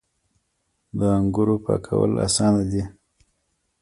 [0.97, 2.83] د انګورو پاکول اسانه دي.